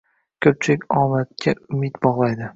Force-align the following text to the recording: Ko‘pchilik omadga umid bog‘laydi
Ko‘pchilik 0.45 0.87
omadga 1.03 1.55
umid 1.77 2.03
bog‘laydi 2.09 2.49